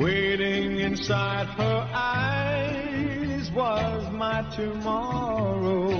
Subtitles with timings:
[0.00, 5.90] Waiting inside her eyes was my tomorrow.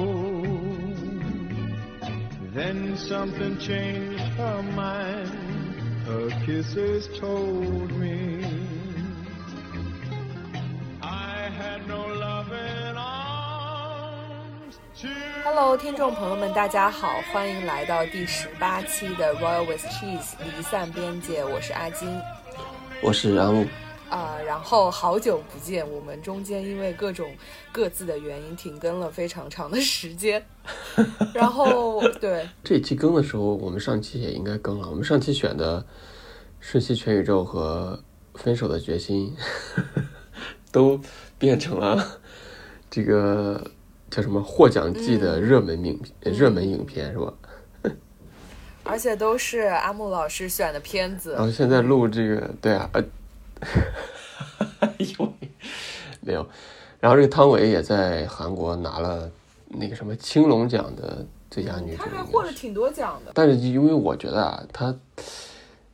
[2.54, 5.28] Then something changed her mind.
[6.06, 8.42] Her kisses told me
[11.02, 15.08] I had no loving arms to.
[15.44, 22.08] Hello，听众朋友们，大家好，欢迎来到第十八期的 Royal with Cheese 离散边界，我是阿金。
[23.02, 23.66] 我是阿木，
[24.10, 27.32] 啊、然后好久不见，我们中间因为各种
[27.70, 30.44] 各自的原因停更了非常长的时间。
[31.32, 34.90] 然后对，这一期更的时候，我们上期也应该更了。
[34.90, 35.80] 我们上期选的
[36.58, 37.98] 《瞬息全宇宙》和
[38.38, 39.34] 《分手的决心》
[40.72, 41.00] 都
[41.38, 42.20] 变成了
[42.90, 43.64] 这个
[44.10, 47.32] 叫什么获奖季的热门影、热门影片是吧？
[48.82, 51.42] 而且都是阿木老师选的片子然。
[51.42, 53.04] 后现在录这个，对啊，呃，
[54.98, 55.50] 因为
[56.20, 56.46] 没有。
[56.98, 59.30] 然后这个汤唯也在韩国拿了
[59.68, 63.32] 那个什么青龙奖的最佳女主，他还应该是获了挺多奖的。
[63.34, 64.94] 但是因为我觉得啊，他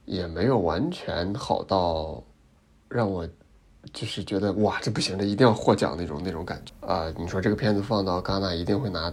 [0.05, 2.23] 也没有完全好到
[2.89, 3.29] 让我
[3.93, 9.13] 就是觉得哇，这不行，这一定要获奖那种那种感觉啊、你说这个片子放到戛纳一定会拿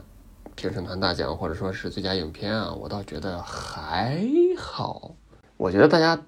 [0.56, 4.20] 评审团大奖，或者说是最佳影片啊，我倒觉得还
[4.58, 5.12] 好。
[5.58, 6.20] 我觉得大家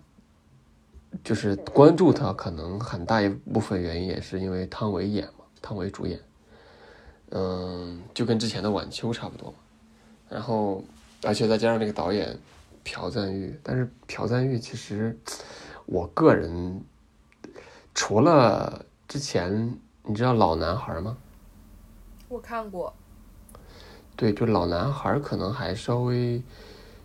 [1.26, 6.20] 就是关注他，可能很大一部分原因也是因为汤唯演嘛，汤唯主演，
[7.32, 9.58] 嗯，就跟之前的晚秋差不多嘛。
[10.30, 10.84] 然后，
[11.24, 12.38] 而且再加上这个导演
[12.84, 15.18] 朴赞玉，但是朴赞玉其实，
[15.88, 16.80] 我个人
[17.96, 21.18] 除了之前你知道老男孩吗？
[22.30, 22.94] 我看过，
[24.16, 26.40] 对，就老男孩可能还稍微，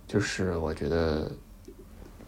[0.07, 1.31] 就是我觉得，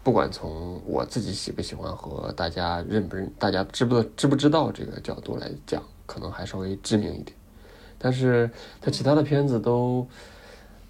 [0.03, 7.35] 不管从我自己喜不喜欢和大家认不认、大家知不知不知道这个角度来讲，可能还稍微知名一点。
[7.97, 10.05] 但是他其他的片子都，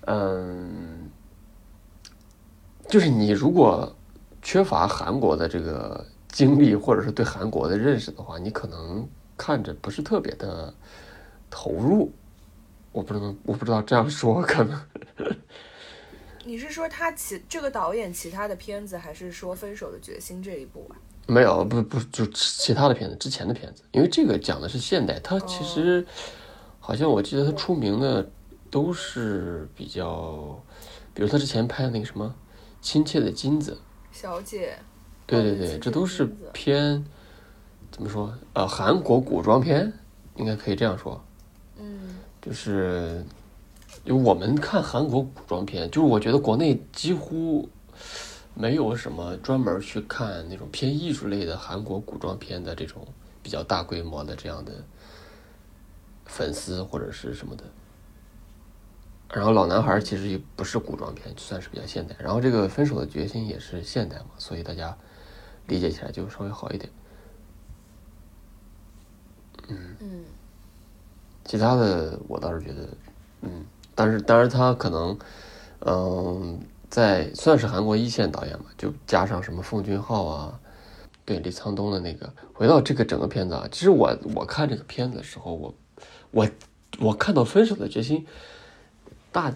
[0.08, 1.10] 嗯，
[2.90, 3.96] 就是你如果
[4.42, 9.08] 缺乏韩国的这个经历，或者是对韩国的认识的话，你可能
[9.38, 10.74] 看着不是特别的
[11.52, 12.12] 投入。
[12.92, 14.80] 我不能，我不知道这样说可能。
[16.46, 20.96] 你是说他其这个导演其他的片子，还是说《分手的决心》这一部啊？
[21.26, 26.06] 没有，不不，就其他的片子，之前的片子，因为这个讲的是现代，他其实
[26.80, 28.30] 好像我记得他出名的
[28.70, 30.62] 都是比较，
[31.14, 32.36] 比如他之前拍的那个什么
[32.86, 33.80] 《亲切的金子
[34.12, 34.78] 小姐，》，
[35.26, 37.06] 对对对，这都是偏
[37.90, 38.34] 怎么说？
[38.54, 39.94] 呃，韩国古装片，
[40.36, 41.24] 应该可以这样说，
[41.78, 43.24] 嗯，就是
[44.06, 47.70] 就我们看韩国古装片，就是我觉得国内几乎
[48.54, 53.08] 没有什么专门去看那种偏艺术类的韩国古装片的这种
[53.42, 54.74] 比较大规模的这样的
[56.26, 57.64] 粉丝或者是什么的。
[59.34, 62.16] 然后老男孩其实也不是古装片，就算是比较现代。
[62.20, 64.96] 然后这个分手的决心也是现代嘛，所以大家
[65.66, 66.92] 理解起来就稍微好一点。
[69.70, 70.26] 嗯，
[71.46, 72.90] 其他的我倒是觉得，
[73.42, 73.66] 嗯，
[73.96, 75.18] 但是当然他可能，
[75.86, 76.60] 嗯，
[76.90, 80.60] 在算是韩国一线导演吧，就加上什么奉俊昊啊，
[81.26, 85.74] 对李沧东的那个，回到这个整个片子啊，其实我我看这个片子的时候，我
[86.32, 86.48] 我
[87.00, 88.20] 我看到《分手的决心》，
[89.32, 89.54] 大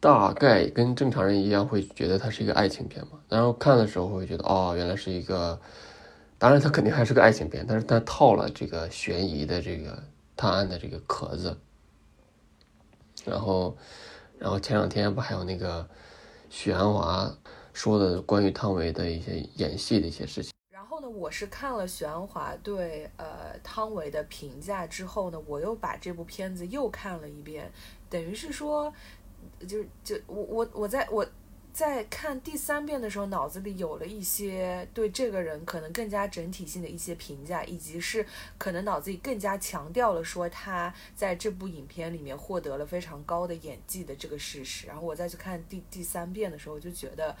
[0.00, 5.58] 大概跟正常人一样会觉得它是一个爱情片嘛，然后看的时候会觉得哦，原来是一个。
[6.38, 10.02] 当然，它肯定还是个爱情片，但是它套了这个悬疑的这个
[10.36, 11.56] 探案的这个壳子。
[13.26, 13.76] 然后，
[14.38, 15.86] 然后前两天不还有那个
[16.48, 17.30] 许鞍华
[17.72, 20.52] 说的关于汤唯的一些演戏的一些事情。
[20.70, 27.70] 然后呢，我是看了许鞍华对呃汤唯的评价之后呢，我又把这部片子又看了一遍，
[28.08, 28.92] 等于是说，
[29.66, 31.26] 就就我我我在我
[31.76, 38.24] 在看第三遍的时候，脑子里有了一些对这个人可能更加整体性的一些评价，以及是
[38.56, 44.86] 可能脑子里更加强调了说他在这部影片里面获得了非常高的演技的这个事实。
[44.86, 47.36] 然后我再去看第第三遍的时候，就觉得。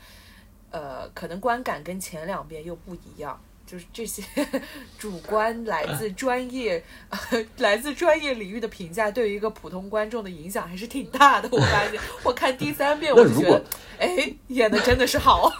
[0.68, 4.22] 呃，可能观感跟前两遍又不一样，就是这些
[4.96, 7.18] 主观来自专业、呃、
[7.58, 11.48] 来自专业领域的评价，对于一个普通观众的影响还是挺大的。
[11.50, 13.64] 我发现，我看第三遍，我就觉得，
[13.98, 15.52] 哎，演的真的是好。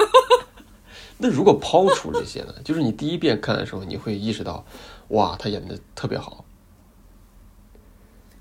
[1.18, 2.54] 那如果抛除这些呢？
[2.62, 4.64] 就是你第一遍看的时候，你会意识到，
[5.08, 6.44] 哇，他演的特别好。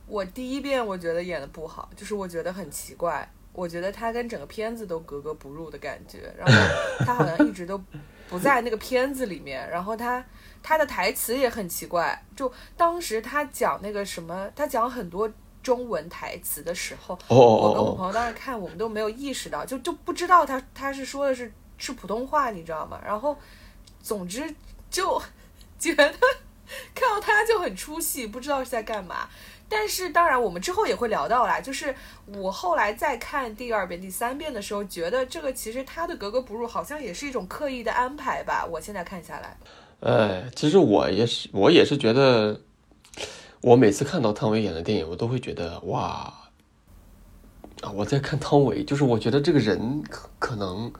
[0.08, 6.54] 我第一遍我觉得演的不好，就是我觉得很奇怪，我觉得他跟整个片子都格格不入的感觉，然后
[7.00, 7.82] 他好像一直都
[8.30, 10.24] 不在那个片子里面，然后他
[10.63, 15.31] 他的台词也很奇怪，就当时他讲那个什么，他讲很多
[15.62, 23.00] 中文台词的时候，哦我跟我朋友当时看，我们都没有意识到，就就不知道他他是说的是是普通话，你知道吗？
[23.06, 23.38] 然后，
[24.01, 24.54] 总之
[24.89, 25.22] 就
[25.77, 26.13] 觉得
[26.94, 29.27] 看到他就很出戏，不知道是在干嘛。
[29.68, 31.60] 但是当然，我们之后也会聊到啦。
[31.60, 31.94] 就是
[32.28, 38.66] 我后来再看第二遍、第三遍的时候，觉得这个其实他的格格不入，好像也是一种刻意的安排吧。
[38.66, 39.58] 我现在看下来，
[40.02, 42.62] 哎，其实我也是，我也是觉得，
[43.62, 46.32] 我每次看到汤唯演的电影，我都会觉得哇，
[47.82, 50.94] 啊，我在看汤唯，就是我觉得这个人可可能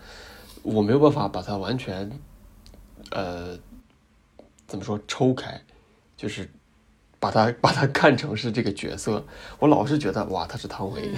[0.64, 2.20] 我没有办法把他完全，
[3.12, 3.58] 呃，
[4.66, 5.62] 怎么说抽开，
[6.18, 6.50] 就是
[7.31, 9.25] 把他 把他看成是这个角色，
[9.60, 11.12] 我老是觉得哇，他是汤唯，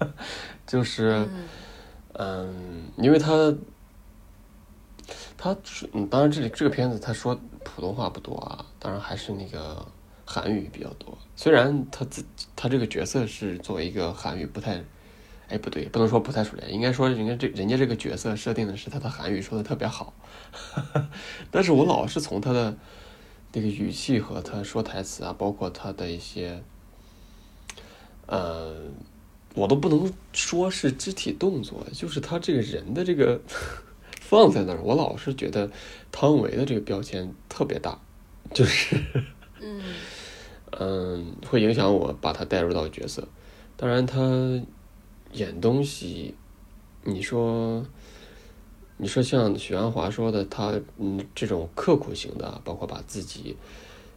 [0.00, 0.12] 嗯
[0.66, 1.26] 就是。
[1.32, 1.48] 嗯
[2.20, 3.30] 嗯，因为他，
[5.36, 9.86] 他是嗯，当然这里这个片子他说普通话不多啊，当然还是那个
[10.24, 11.16] 韩语比较多。
[11.36, 12.24] 虽然他自
[12.56, 14.82] 他这个角色是作为一个韩语不太，
[15.48, 20.12] 哎不对，不能说不太熟练，应该说人家这人家这个角色设定的是他的韩语说的特别好，
[21.52, 22.76] 但是我老是从他的
[23.52, 26.62] 那个语气和他说台词啊，包括他的一些，
[28.26, 28.76] 呃。
[29.54, 33.40] 我都不能说是肢体动作，就是他这个人的这个
[34.20, 35.68] 放在那儿，我老是觉得
[36.12, 37.98] 汤唯的这个标签特别大，
[38.54, 38.96] 就是
[39.60, 39.82] 嗯
[40.70, 43.26] 嗯，会影响我把他带入到角色。
[43.76, 44.62] 当然，他
[45.32, 46.36] 演东西，
[47.02, 47.84] 你说
[48.98, 53.56] 你说像许鞍华说的，他嗯这种刻苦型的，包括把自己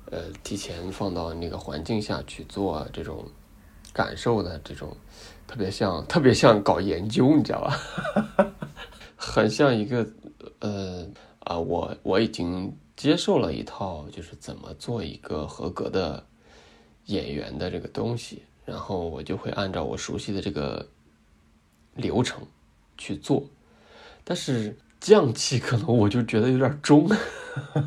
[0.10, 3.26] 呃提前放到那个环境下去做这种
[3.94, 4.98] 感受的这种。
[5.48, 7.78] 特别像，特别像搞研究，你知道吧？
[9.18, 10.08] 很像一个，
[10.60, 11.06] 呃
[11.42, 16.26] 啊，我我已经接受了一套，就是怎么做一个合格的
[17.08, 20.88] 演员的这个东西，然后我就会按照我熟悉的这个
[21.96, 22.42] 流程
[22.98, 23.44] 去做。
[24.24, 27.10] 但是匠气可能我就觉得有点中。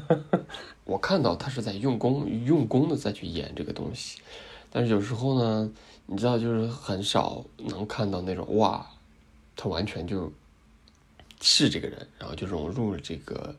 [0.84, 4.20] 我看到他是在用功用功的再去演这个东西，
[4.70, 5.70] 但是有时候呢。
[6.06, 8.86] 你知道，就是很少能看到那种哇，
[9.56, 10.30] 他完全就
[11.40, 13.56] 是这个人，然后就融入了这个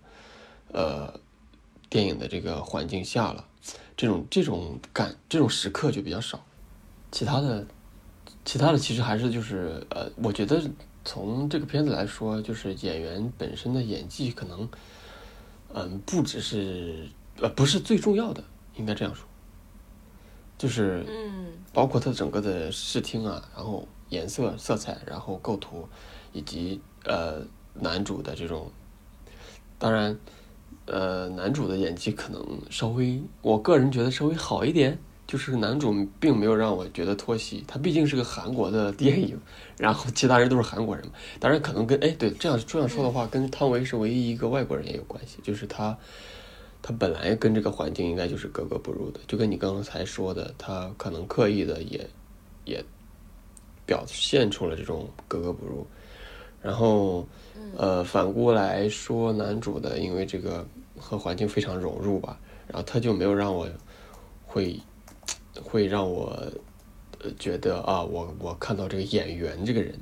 [0.71, 1.19] 呃
[1.89, 3.43] 电影的这个环境下了，
[3.97, 6.45] 这种这种感这种时刻就比较少。
[7.11, 7.65] 其他的，
[8.45, 10.61] 其他的其实还是就是呃，我觉得
[11.05, 14.67] 从这个片子来说，就是演员本身的演技可能，
[15.73, 17.07] 嗯，不只是
[17.39, 18.43] 呃不是最重要的，
[18.75, 19.25] 应该这样说。
[20.57, 25.87] 就是，嗯，包括他整个的视听啊，然后颜色、色彩，然后构图，
[26.33, 27.41] 以及呃
[27.73, 28.71] 男主的这种，
[29.77, 30.17] 当然，
[30.85, 34.97] 呃男主的演技可能稍微，我个人觉得稍微好一点，
[35.27, 39.39] 就是男主并没有让我觉得脱戏，他毕竟是个韩国的电影，
[39.77, 45.97] 然后其他人都是韩国人嘛，当然可能跟哎对这样这样说的话，跟汤唯是唯一一个外国人也有关系，就是他。
[46.87, 52.07] 他本来跟这个环境应该就是格格不入的，就跟你刚才说的，他可能刻意的也
[52.63, 52.85] 也
[53.87, 55.87] 表现出了这种格格不入。
[56.61, 57.27] 然后，
[57.75, 60.63] 呃，反过来说，男主的因为这个
[60.95, 63.67] 和环境非常融入吧，然后他就没有让我
[64.45, 64.79] 会
[65.63, 66.51] 会让我
[67.19, 69.97] 呃觉得啊，我我看到这个演员这个人，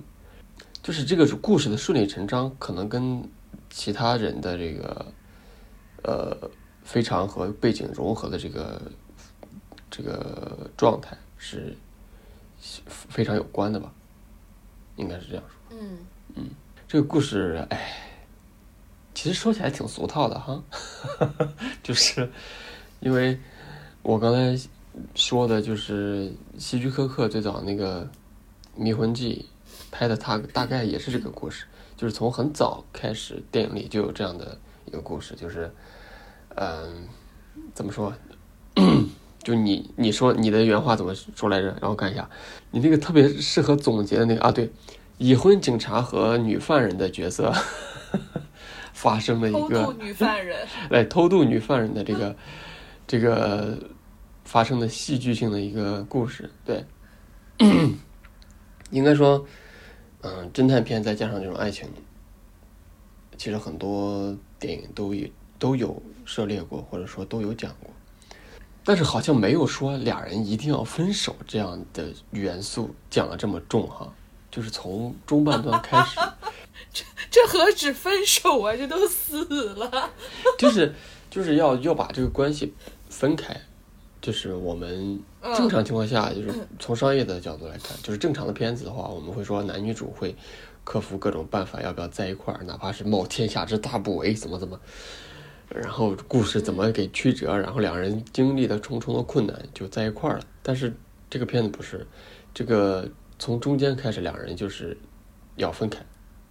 [0.82, 3.24] 就是这个故事的顺理成章，可能跟
[3.70, 5.06] 其他人的这个
[6.04, 6.50] 呃。
[6.86, 8.82] 非常和背景融合的这个
[9.90, 11.74] 这个状态是
[12.68, 13.90] 非常有关的吧，
[14.98, 15.78] 应该是这样说。
[15.80, 15.98] 嗯
[16.36, 16.50] 嗯，
[16.86, 18.02] 这个故事，哎，
[19.14, 20.62] 其实说起来挺俗套的哈，
[21.82, 22.30] 就是
[23.00, 23.40] 因为
[24.02, 24.70] 我刚才
[25.16, 28.04] 说的，就是希区柯克最早那个
[28.76, 29.46] 《迷魂记》
[29.92, 35.72] 拍的，他大概也是这个故事，就是从很早开始，电影里就有这样的一个故事，就是。
[36.56, 37.08] 嗯，
[37.74, 38.14] 怎么说？
[39.42, 41.66] 就你你说你的原话怎么说来着？
[41.82, 42.30] 然后看一下，
[42.70, 44.70] 你那个特别适合总结的那个啊，对，
[45.18, 47.52] 已婚警察和女犯人的角色
[48.94, 52.36] 发生了一个偷渡女犯人， 来，偷渡女犯人的这个
[53.08, 53.76] 这个
[54.54, 56.86] 发生的戏剧性的一个故事，对，
[58.92, 59.44] 应该说，
[60.22, 61.90] 嗯，侦探片再加上这种爱情，
[63.36, 66.00] 其实很多电影都有都有。
[66.26, 67.90] 涉猎过，或者说都有讲过，
[68.86, 74.14] 但是好像没有说俩人一定要分手这样的元素讲的这么重哈，
[74.50, 76.18] 就是从中半段开始，
[76.94, 79.44] 这这何止分手啊，这都死
[79.74, 80.12] 了。
[80.58, 80.94] 就是
[81.30, 82.74] 就是要要把这个关系
[83.10, 83.60] 分开，
[84.24, 85.20] 就是我们
[85.54, 86.50] 正常情况下，就是
[86.80, 90.34] 从商业的角度来看，就是正常的片子的话，我们会说男女主会
[90.86, 94.80] 克服各种办法，要不要在一块儿，哪怕是冒天下之大不韪，怎么怎么，
[95.68, 100.46] 然后故事怎么给曲折，然后两人经历了重重的困难就在一块儿了。
[100.62, 100.94] 但是
[101.30, 102.08] 这个片子不是，
[102.54, 103.06] 这个
[103.38, 104.98] 从中间开始，两人就是
[105.58, 106.02] 要分开，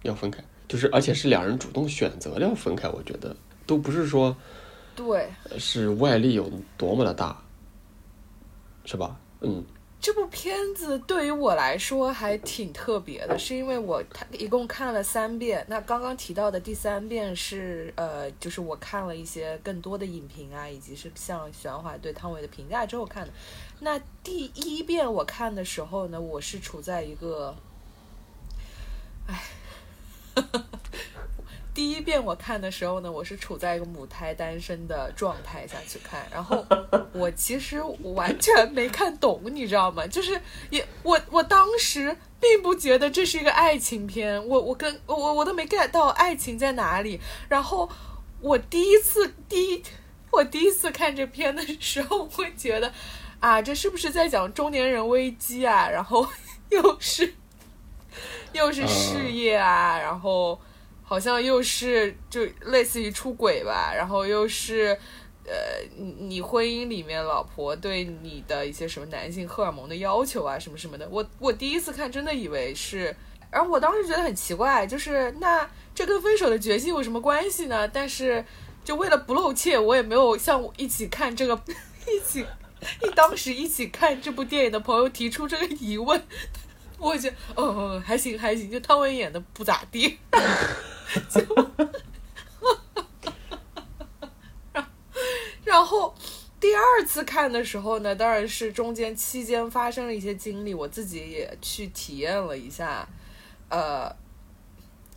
[0.03, 4.37] 要分开，就是而且是两人主动选择要分开，我觉得都不是说。
[4.95, 5.27] 对，
[5.57, 7.42] 是外力有多么的大，
[8.85, 9.19] 是吧？
[9.41, 9.63] 嗯，
[9.99, 15.65] 这部片子对于我来说还挺特别的，是因为我他一共看了三遍。
[15.69, 23.33] 那刚刚提到的第三遍是呃，就是我看了一些更多的影评啊，以及是像许鞍华对汤唯的评价之后看的。
[23.79, 27.55] 那第一遍我看的时候呢，我是处在一个，
[29.27, 29.41] 唉。
[31.73, 36.63] 第一遍我看的时候呢，我是处在一个母胎单身的状态下去看，然后
[37.13, 37.81] 我其实
[38.13, 40.05] 完全没看懂，你知道吗？
[40.05, 40.39] 就是
[40.69, 47.19] 也我我当时并不觉得这是一个爱情片，我我跟我我都没 get 到爱情在哪里。
[47.49, 47.89] 然后
[48.39, 49.83] 我第一次第一
[50.29, 52.93] 我第一次看这片的时候，会觉得
[53.39, 55.89] 啊，这是不是在讲中年人危机啊？
[55.89, 56.27] 然后
[56.69, 57.33] 又是
[58.51, 60.59] 又是事业啊，然后。
[61.03, 64.97] 好像又是就类似于出轨吧，然后又是，
[65.45, 65.53] 呃，
[65.95, 71.07] 你你婚姻里面老婆对你的一些什么男性荷尔蒙的要求啊，什么什么的。
[71.09, 73.15] 我我第一次看真的以为是，
[73.51, 77.87] 然后我当时觉得很奇怪，就是那这跟分手的决心有什么关系呢？
[77.87, 78.43] 但是
[78.83, 81.61] 就为了不露怯，我也没有向我一起看这个
[82.07, 82.45] 一起
[83.01, 86.21] 一当时一起看这部电影的朋友提出这个疑问。
[87.03, 90.17] 我觉得哦还行还行，就汤唯演的不咋地。
[91.29, 91.41] 就，
[95.63, 96.15] 然后
[96.59, 103.07] 第二次看的时候呢，当然是中间期间发生了一些经历，我自己也去体验了一下，
[103.69, 104.09] 呃，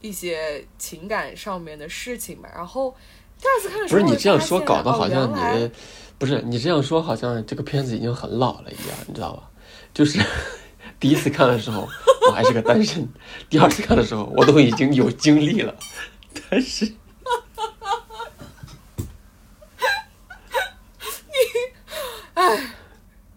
[0.00, 2.50] 一些情感上面的事情吧。
[2.54, 2.94] 然后
[3.40, 5.70] 第二次看的时候，不是你这样说，搞得好像你
[6.18, 9.48] 不是你这样说，好像这个片子已经很老了一样，你知道吧？
[9.94, 10.20] 就是
[11.00, 11.88] 第一次看的时候。
[12.28, 13.08] 我还是个单身，
[13.48, 15.72] 第二次看的时候，我都已经有经历了，
[16.50, 16.96] 但是，你，
[22.34, 22.74] 哎，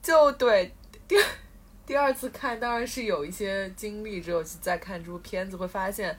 [0.01, 0.73] 就对，
[1.07, 1.15] 第
[1.85, 6.17] 第二次看当然是有一些经历之后再看这部片子，会发现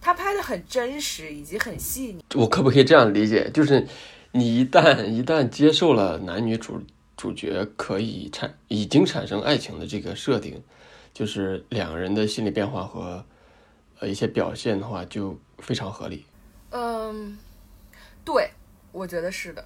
[0.00, 2.24] 他拍的很真实，以及很细腻。
[2.36, 3.50] 我可不可以这样理解？
[3.50, 3.86] 就是
[4.32, 6.82] 你一旦一旦接受了男女主
[7.18, 10.62] 主角可以产已经产生爱情的这个设定。
[11.12, 13.24] 就是两个人的心理变化和
[13.98, 16.24] 呃一些表现的话，就非常合理。
[16.70, 17.36] 嗯，
[18.24, 18.50] 对，
[18.92, 19.64] 我觉得是的。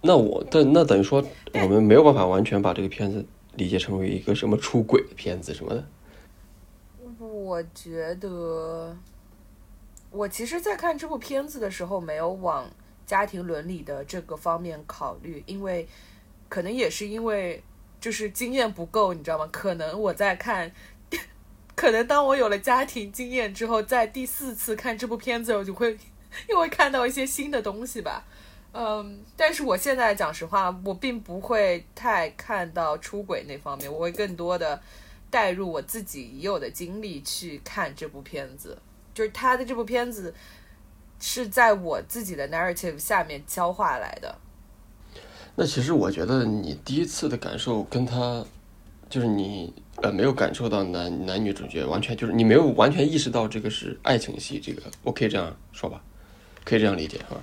[0.00, 5.84] 那我但那等于说，我们没有办法完全把这个片子理解成为一个什么出轨的片子什么的。
[7.20, 8.96] 我觉得，
[10.10, 12.68] 我其实，在看这部片子的时候，没有往
[13.06, 15.86] 家庭伦理的这个方面考虑，因为
[16.50, 17.62] 可能也是因为。
[18.00, 19.46] 就是经验不够，你知道吗？
[19.52, 20.72] 可能我在看，
[21.76, 25.94] 可能当我有了家庭经验之后，在第四次看这部片子，我就会
[26.48, 28.24] 又会看到一些新的东西吧。
[28.72, 34.80] 嗯，但是我现在讲实话，我并不会太看到出轨那方面，我会更多的
[35.28, 38.78] 带入我自己已有的经历去看这部片子。
[39.12, 40.34] 就是他的这部片子
[41.20, 44.38] 是在我自己的 narrative 下面消化来的。
[45.60, 48.42] 那其实我觉得你第一次的感受跟他，
[49.10, 56.02] 就是你呃没有感受到男男女主角完全就是你没有完全意识到这个是爱情戏，这个我可以这样说吧，
[56.64, 57.42] 可以这样理解是吧？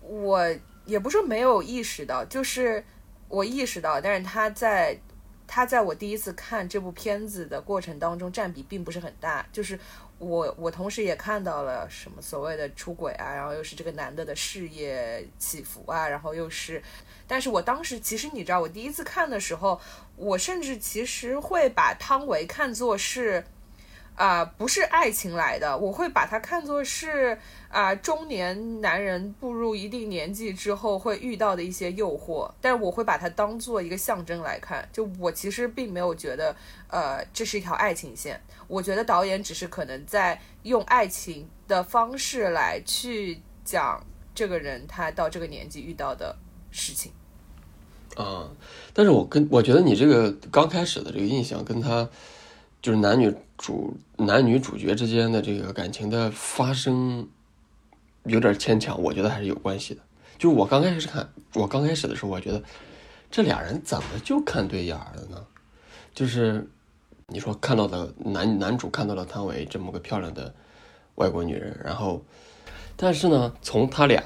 [0.00, 0.42] 我
[0.86, 2.82] 也不是没有意识到，就是
[3.28, 4.98] 我意识到，但是他在
[5.46, 9.78] 他在我第一次看这部片子的过程当中占比并不是很大，就是。
[10.18, 16.82] 我我同时也看到了什么所谓的出轨啊，然后又是这个男的的事业起伏啊，然后又是，
[17.26, 19.80] 但是我当时其实你知道，我第一次看的时候，
[20.16, 23.44] 我甚至其实会把汤唯看作是。
[24.18, 34.88] 啊，不是爱情来的，我会把它看作是啊，中年男人步入一定年纪之后会遇到的一些诱惑，但我会把它当做一个象征来看。
[34.92, 36.56] 就我其实并没有觉得，
[36.88, 38.40] 呃，这是一条爱情线。
[38.68, 44.00] 我觉得导演只是可能在用爱情的方式来去讲
[44.32, 46.36] 这个人他到这个年纪遇到的
[46.70, 47.10] 事情。
[48.16, 48.48] 啊，
[48.94, 52.08] 但是我跟我觉得你这个刚开始的这个印象跟他。
[52.80, 57.28] 就是男女主男女主角之间的这个感情的发生
[58.22, 60.00] 有点牵强，我觉得还是有关系的。
[60.38, 62.62] 就是我刚开始看，我刚开始的时候，我觉得
[63.32, 65.44] 这俩人怎么就看对眼了呢？
[66.14, 66.70] 就是
[67.30, 70.54] 你说看到了男男主看到了汤唯这么个漂亮的
[71.16, 72.22] 外国女人，然后，
[72.96, 74.22] 但是呢，从他俩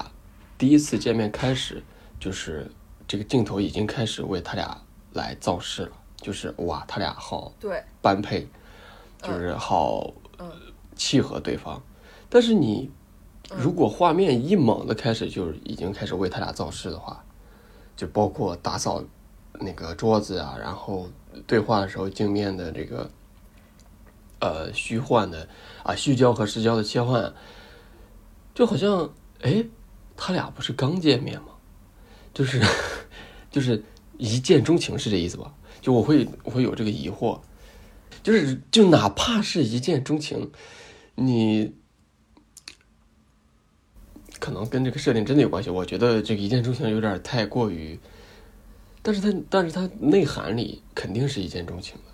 [0.57, 1.83] 第一次见面开始，
[2.17, 2.71] 就是
[3.05, 4.81] 这个镜头已经开始为他俩
[5.11, 8.47] 来造势了，就是哇，他俩好对，般配，
[9.21, 10.49] 就是好嗯
[10.95, 11.81] 契合对方。
[12.29, 12.89] 但是你
[13.53, 17.21] 如果画面一猛的开始就是已经开始为他俩造势的话，
[17.97, 19.03] 就包括打扫
[19.59, 21.09] 那个桌子啊，然后
[21.47, 23.09] 对话的时候镜面的这个
[24.39, 25.47] 呃虚幻的
[25.83, 27.33] 啊虚焦和实焦的切换，
[28.53, 29.65] 就好像哎，
[30.15, 31.47] 他俩不是刚见面吗？
[32.33, 32.61] 就是
[33.51, 33.83] 就是
[34.17, 35.53] 一见钟情是这意思吧？
[35.81, 37.39] 就我会我会有这个疑惑，
[38.23, 40.49] 就是就哪怕是一见钟情，
[41.15, 41.75] 你
[44.39, 45.69] 可能跟这个设定真的有关系。
[45.69, 47.99] 我觉得这个一见钟情有点太过于，
[49.03, 52.11] 但是它但是它内涵里肯定是一见钟情的。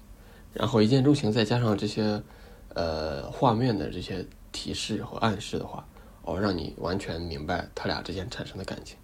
[0.53, 2.22] 然后一见钟情再加上这些
[2.74, 5.88] 呃画面的这些提示和暗示的话，
[6.24, 8.98] 哦，让你完全明白他俩之间产生的感情。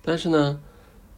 [0.00, 0.58] 但是呢，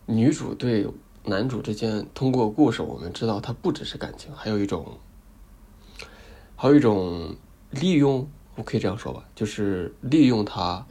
[0.07, 0.85] 女主对
[1.25, 4.99] 男主之间通过故事，我们知道它不只是感情，还有一种，
[6.57, 7.37] 还有一种
[7.71, 10.85] 利用，我可以这样说吧，就是利用他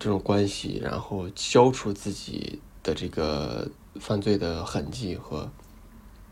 [0.00, 3.68] 这种关系，然后消除自己的这个
[4.00, 5.50] 犯罪的痕迹和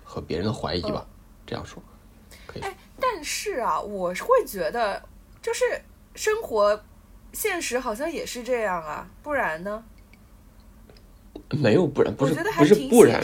[0.04, 1.06] 和别人的怀疑吧，
[1.46, 1.82] 这样说
[2.46, 2.62] 可以。
[2.62, 5.02] 哎，但是啊，我是会觉得，
[5.42, 5.64] 就是
[6.14, 6.80] 生活
[7.32, 9.84] 现实好像也是这样啊，不然呢？
[11.50, 13.22] 没有不然，不是我觉得还不是挺不然。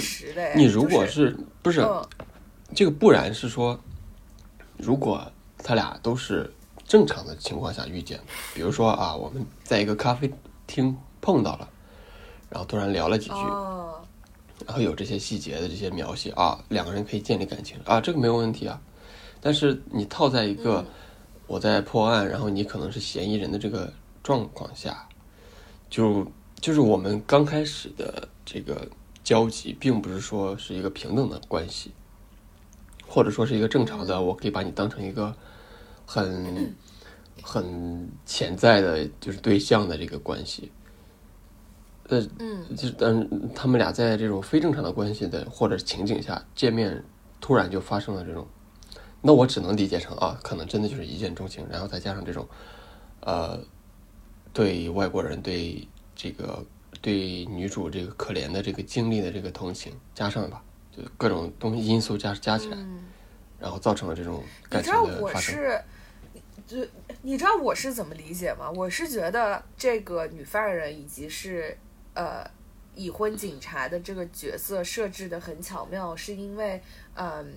[0.57, 2.03] 你如果就是是不是嗯
[2.75, 3.79] 这个不然是说，
[4.79, 6.51] 如果他俩都是
[6.87, 8.19] 正常的情况下遇见，
[8.55, 10.33] 比如说啊，我们在一个咖啡
[10.67, 11.69] 厅碰到了，
[12.55, 14.01] 然后突然聊了几句，哦，
[14.65, 18.81] 然后有这些细节的这些描写啊，两个人可以建立感情啊，这个没有问题啊。
[19.41, 20.87] 但是你套在一个嗯
[21.49, 25.09] 我在破案，然后你可能是嫌疑人的这个状况下，
[25.91, 26.25] 就
[26.61, 28.89] 就是我们刚开始的这个
[29.25, 31.91] 交集，并不是说是一个平等的关系，
[33.05, 35.35] 或者说是一个正常的，我可以把你当成一个
[36.07, 36.73] 很
[37.43, 40.71] 很潜在的就是对象的这个关系。
[42.09, 47.03] 呃，嗯就是但他们俩在这种非正常的关系的或者情景下见面，
[47.41, 48.47] 突然就发生了这种，
[49.23, 52.47] 那我只能理解成啊，可能真的就是一见钟情，然后再加上这种，
[53.21, 53.59] 呃，
[54.53, 56.63] 对外国人对这个
[57.01, 60.63] 对女主这个可怜的这个经历的这个同情，加上吧，
[60.95, 63.05] 就各种东西因素加加起来，嗯，
[63.59, 65.55] 然后造成了这种你感情知道我的发生。
[65.55, 65.83] 是，
[66.67, 66.87] 就
[67.23, 68.71] 你知道我是怎么理解吗？
[68.71, 71.77] 我是觉得这个女犯人以及是
[72.15, 72.45] 呃
[72.95, 76.83] 已婚警察的这个角色设置的很巧妙，是因为
[77.15, 77.55] 嗯。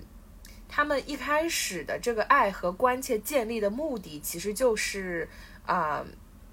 [0.69, 5.25] 他们一开始的这个爱和关切建立的目的，其实就是
[5.65, 6.05] 啊、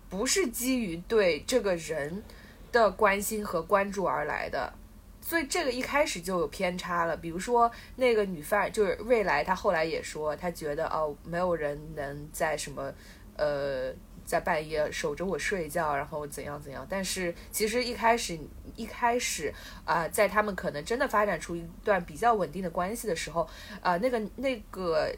[0.08, 2.22] 不是基于对这个人
[2.70, 4.72] 的关心和关注而来的，
[5.20, 7.16] 所以这个一开始就有偏差了。
[7.16, 12.94] 比如说那个女犯，就是瑞来，她后来也说，她觉得哦，没有人能在什么
[13.36, 13.92] 呃。
[14.24, 16.86] 在半夜守着我睡觉，然后怎样怎样？
[16.88, 18.38] 但是其实一开始
[18.76, 19.52] 一开始
[19.84, 23.48] 啊、在他们可能真的发展出一段比较稳定的关系的时候，
[23.80, 25.14] 啊，那个那个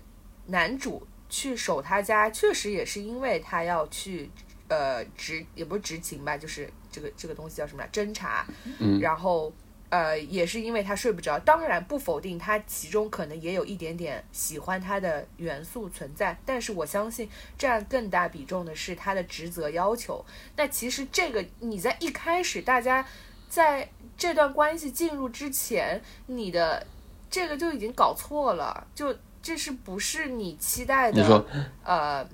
[0.46, 4.30] 男主去守他家，确实也是因为他要去
[4.68, 7.88] 呃执也不是执勤吧，就是这个这个东西叫什么来？
[7.90, 8.46] 侦查，
[8.78, 9.52] 嗯然后
[9.88, 20.24] 呃也是因为他睡不着，当然不否定他其中可能也有一点点喜欢他的元素存在，但是我相信占更大比重的是他的职责要求。
[20.56, 23.06] 那其实这个你在一开始大家
[23.48, 26.86] 在这段关系进入之前，你的
[27.30, 31.20] 这个就已经搞错了，就这是不是你期待的？
[31.20, 31.46] 你说
[31.84, 32.28] 呃，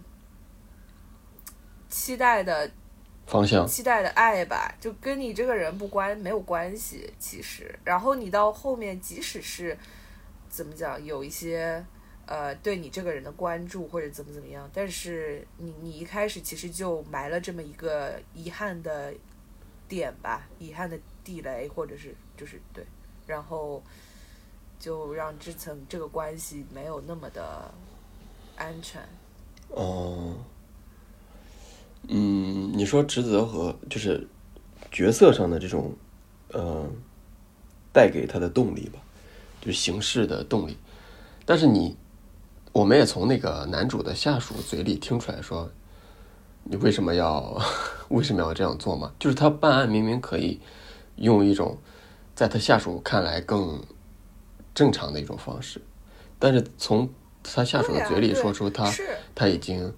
[1.90, 2.70] 期待的
[3.26, 7.78] 方向，期待的爱吧，就跟你这个人不关没有关系，其实。
[7.84, 9.78] 然后你到后面，即使是
[10.48, 11.82] 怎么讲，有一些
[12.26, 19.14] 呃对你这个人的关注或者怎么怎么样，但是你你一开始其实就埋了这么一个遗憾的
[19.88, 22.84] 点吧，遗憾的地雷，或者是就是对，
[23.26, 23.82] 然后
[24.78, 27.72] 就让这层这个关系没有那么的
[28.56, 29.00] 安全。
[29.68, 30.36] 哦，
[32.08, 34.26] 嗯，你说职责和就是
[34.90, 35.92] 角色上的这种，
[36.52, 36.86] 呃，
[37.92, 38.98] 带给他的动力吧，
[39.60, 40.76] 就是形式的动力。
[41.44, 41.96] 但是你，
[42.72, 45.70] 我们也从那个男主的下属嘴里听出来说，
[46.64, 47.60] 你为什么要
[48.10, 49.12] 为什么要这样做嘛？
[49.18, 50.60] 就是他办案明明可以
[51.16, 51.78] 用一种
[52.34, 53.82] 在他下属看来更
[54.74, 55.80] 正常的一种方式，
[56.38, 57.08] 但是从
[57.42, 59.92] 他下属的嘴里说出他是他已经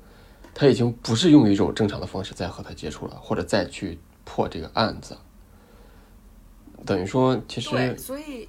[0.54, 5.16] 他已经不是用一种正常的方式在和他接触了，或者再去破这个案子，
[6.86, 8.48] 等于说其实对，所以，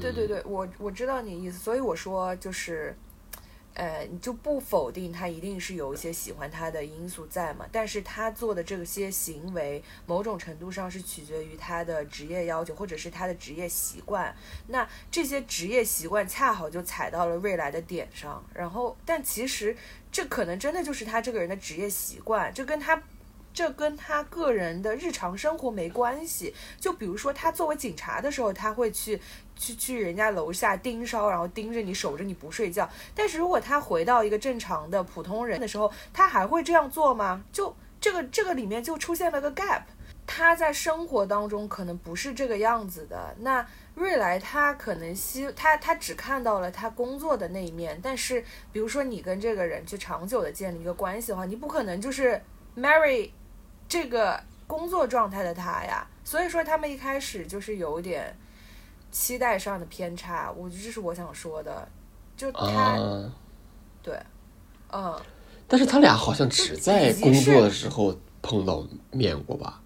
[0.00, 2.96] 对对对，我我知道你意思，所以我说就是，
[3.74, 14.34] 呃，你就不否定他一定是有一些喜欢他的因素在嘛，但是他做的这些行为，某种程度上是取决于他的职业要求或者是他的职业习惯，
[14.68, 19.76] 那这些职业习惯恰好就踩到了未来的点上，然后，但其实
[20.10, 23.02] 这可能真的就是他这个人的职业习惯，就跟他。
[23.52, 29.20] 这跟他个人的日常生活没关系，就比如说他作为警察的时候，他会去
[29.56, 32.88] 去去人家楼下盯梢，然后盯着你守着你不睡觉。
[33.14, 37.44] 但是如果他回到一个正常的普通人的时候，他还会这样做吗？
[37.52, 39.82] 就这个这个里面就出现了个 gap。
[40.24, 43.34] 他在生活当中可能不是这个样子的。
[43.40, 52.40] 那瑞来他可能希他他只看到了他工作的那一面，但是比如说你跟这个人去长久的建立一个关系的话，你不可能就是
[52.76, 53.30] marry
[53.92, 56.06] 这个工作状态的他呀。
[56.24, 58.34] 所以说他们一开始就是有点
[59.10, 61.86] 期待上的偏差，我觉得这是我想说的。
[62.34, 63.32] 就他、啊，
[64.02, 64.18] 对，
[64.90, 65.20] 嗯，
[65.68, 69.82] 但是他俩好像只在工作的时候碰到面过吧，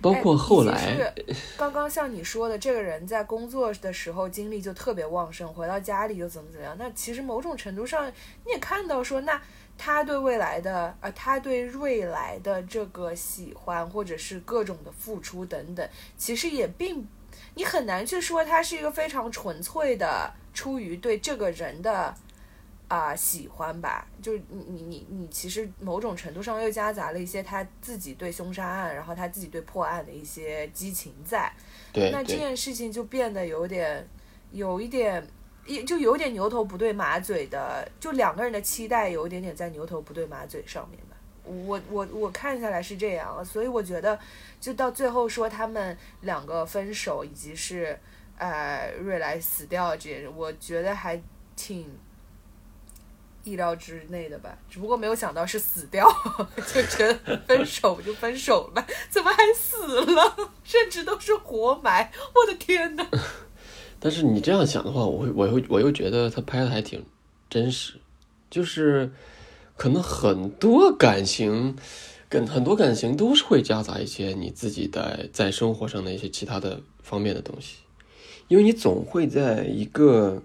[0.00, 1.12] 包括后来，
[1.56, 6.74] 刚刚像你说的，这个人在工作的时候精力就特别旺盛，回到家里又怎么怎么样。
[6.78, 8.08] 那其实某种程度上，
[8.44, 9.40] 你也看到说，那
[9.78, 17.06] 他对未来的，呃，他对未来的这个喜欢，或者是各种的付出等等，其实也并
[17.54, 22.14] 你很难去说他是一个非常纯粹的出于对这个人的。
[22.88, 31.52] 啊、喜欢吧，就是你你你你，其实某种程度上又夹杂了一些他自己对凶杀案，然后他自己对破案的一些激情在。
[31.92, 34.08] 对那这，件事情就变得有点，
[34.52, 35.26] 有一点，
[35.66, 41.16] 也就有点牛头不对马嘴的，就两个人的期待有一点点在牛头不对马嘴上面吧。
[41.44, 44.18] 我我我看下来是这样，所以我觉得，
[44.60, 47.96] 就到最后说他们两个分手，以及是
[48.36, 51.22] 呃瑞来死掉这件事，我觉得还
[51.54, 51.88] 挺
[53.44, 54.58] 意料之内的吧。
[54.68, 56.08] 只不过没有想到是死掉，
[56.74, 60.36] 就觉得分手就分手吧，怎么还死了？
[60.64, 63.06] 甚至都是活埋，我的天哪！
[64.06, 67.04] 但是你这样想的话，我会我又我又觉得他拍的还挺
[67.50, 67.94] 真实，
[68.48, 69.10] 就是
[69.76, 71.76] 可能很多感情，
[72.28, 77.78] 跟很多感情都是会夹杂一些你自己的在生活上的一些其他的方面的东西，
[78.46, 80.40] 因为你总会在一个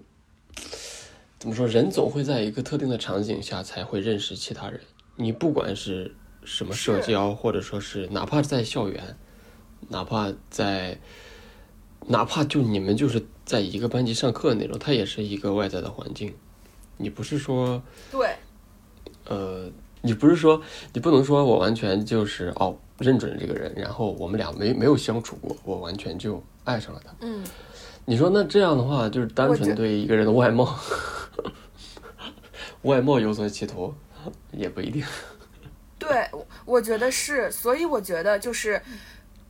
[1.38, 4.82] 怎么说，人总会在一个特定的场景下才会认识其他人，
[5.18, 9.16] 你不管是什么社交，或者说是哪怕在校园，
[9.90, 11.00] 哪怕在。
[12.08, 16.34] 哪怕就你们就是在一个班级上课那种，它也是一个外在的环境。
[16.98, 18.36] 你不是说，对，
[19.26, 19.70] 呃，
[20.02, 20.62] 你不是说，
[20.94, 27.12] 你不能说我完全就是哦认准了这个人，然后我们俩没没有相处过，我完全就爱上了他。
[27.22, 27.44] 嗯，
[28.06, 30.78] 你说那这样的话，就是单纯对一个人的外貌，
[32.84, 33.94] 外貌有所企图，
[34.52, 35.04] 也不一定。
[35.98, 38.82] 对，我我觉得是，所以我觉得就是，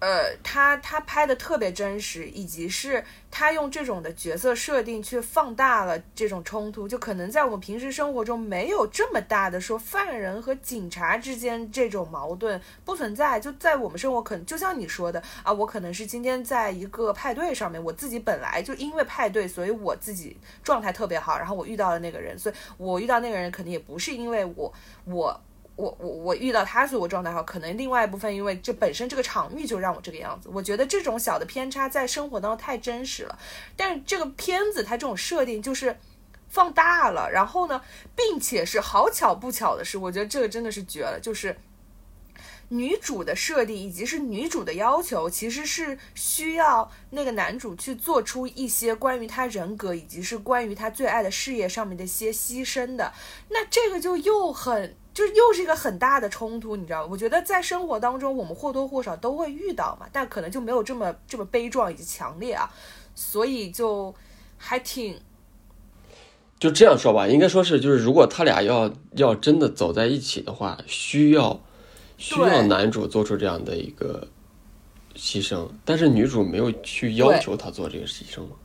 [0.01, 24.73] 呃，他他拍的特别真实，以及是他用这种的角色设定去放大了这种冲突，就可能在我们平时生活中没有这么大的说犯人和警察之间这种矛盾不存在，就在我们生活可能就像你说的啊，我可能是今天在一个派对上面，我自己本来就因为派对，所以我自己状态特别好，然后我遇到了那个人，所以我遇到那个人肯定也不是因为我
[25.05, 25.39] 我。
[25.81, 27.41] 我我我遇到他，所以我状态好。
[27.41, 30.49] 可能另外一部分，因为这本身这个场域就让我这个样子。
[30.53, 33.39] 我觉得这种小的偏差在生活当中太真实了。
[33.75, 35.97] 但是这个片子它这种设定就是
[36.47, 37.81] 放大了，然后呢，
[38.15, 41.57] 并且是好巧不巧的是，我觉得这个真的是绝了，就是。
[42.73, 53.11] 女主的设定以及是女主的要求，其实是需要那个男主去做出一些关于他人格以及是关于他最爱的事业上面的一些牺牲的。
[53.49, 57.09] 那这个就又很，就又是一个很大的冲突，你知道吗？
[57.11, 62.71] 我觉得在生活当中，我们或多或少都会遇到嘛，但可能就没有这么这么悲壮以及强烈啊，
[63.13, 64.15] 所以就
[64.57, 65.19] 还挺
[66.59, 71.59] 就这样说吧，应该说是，就是如果他俩要要真的走在一起的话，需要
[72.17, 74.27] 需要男主做出这样的一个
[75.15, 78.55] 牺牲，但是女主没有去要求他做这个牺牲嘛？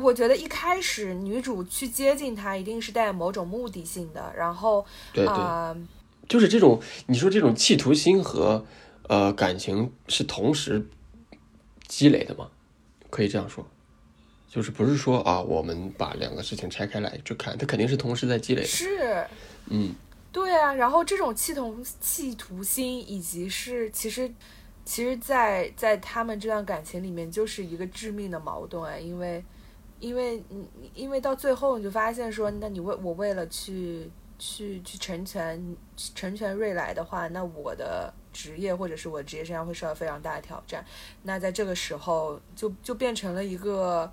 [0.00, 4.32] 我觉得一开始女主去接近他，一定是带有某种目的性的。
[4.36, 5.76] 然后，对对，啊、
[6.28, 8.64] 就是这种你说这种企图心和
[9.08, 10.86] 呃感情是同时
[11.86, 12.48] 积累的吗？
[13.10, 13.66] 可以这样说，
[14.48, 18.68] 就是不是说啊，我们把两个事情拆开来去看，它肯定是同时在积累的。
[18.68, 19.26] 是，
[19.66, 19.92] 嗯，
[20.30, 20.72] 对啊。
[20.72, 24.32] 然后这种企图企图心，以及是其实
[24.84, 29.44] 其实在，在他们这段感情里面，就是一个致命的矛盾啊，因为
[30.00, 40.84] 因为你因为到最后你就发现说，那你为我为了去去去成全成全瑞来的话，那我的职业或者是我职业生涯会受到非常大的挑战。
[41.22, 44.10] 那在这个时候，就就变成了一个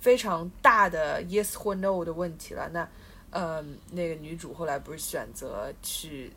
[0.00, 2.68] 非常大的 yes 或 no 的问题了。
[2.72, 2.88] 那
[3.30, 6.30] 嗯，那个女主后来不是选择去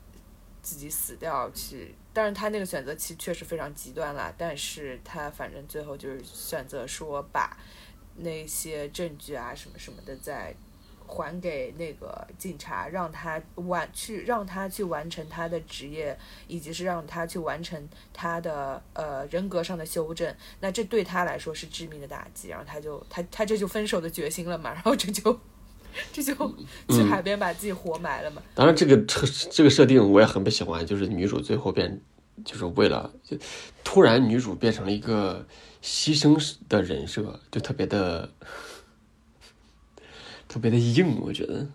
[0.61, 7.57] 自己死掉去，但是她那个选择其实确实非常极端啦，但是她反正最后就是选择说把
[8.17, 10.55] 那些证据啊什么什么的再
[11.07, 20.35] 还给那个警察，让他完去让他去完成他的职业，以及是让他去完成他的呃人格上的修正。
[20.61, 25.39] 那这对他来说是致命的打击，然后他就他他这就分手的决心了嘛，然后这就
[26.11, 26.33] 这就
[26.89, 28.41] 去海边把自己活埋了嘛。
[28.55, 32.01] 当然这个这这个设定我也很不喜欢，就是女主最后变，
[32.43, 33.37] 就是为了就
[33.83, 35.45] 突然女主变成了一个
[35.85, 38.27] 牺牲的人设，就特别的
[40.47, 41.67] 特别的硬，我觉得。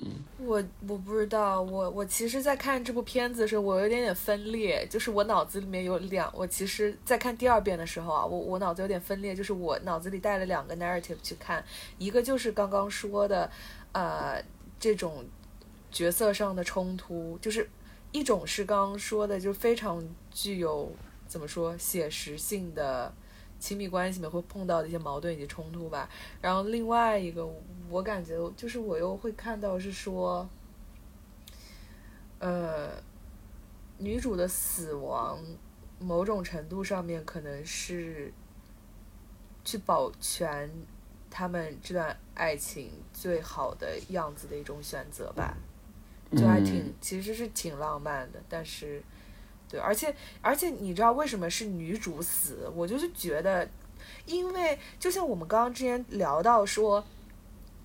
[0.00, 0.06] 嗯
[0.38, 11.62] 我我不知道，我我其实，在看这部片子的时候，我有点点分裂，就是我脑子里面有两，我其实，在看第二遍的时候啊，我我脑子有点分裂，就是我脑子里带了两个 narrative 去看，
[11.98, 13.50] 一个就是刚刚说的，
[13.92, 14.42] 呃，
[14.78, 15.24] 这种
[15.90, 17.68] 角色上的冲突，就是
[18.12, 20.94] 一种是刚刚说的，就非常具有
[21.26, 23.12] 怎么说写实性的
[23.58, 26.08] 亲密关系里面会碰到的一些矛盾以及冲突吧。
[26.40, 27.48] 然后另外一个，
[27.90, 30.48] 我感觉就是我又会看到是说，
[32.38, 32.90] 呃，
[33.98, 35.38] 女主的死亡
[35.98, 38.32] 某种程度上面可能是
[39.64, 40.70] 去保全
[41.30, 45.56] 他们这段爱情最好的样子的一种选择吧。
[46.36, 49.02] 就还挺，嗯其实是挺浪漫的，但是，
[49.68, 52.70] 对，而且而且你知道为什么是女主死？
[52.74, 53.68] 我就是觉得，
[54.24, 57.04] 因为就像我们刚刚之前聊到说，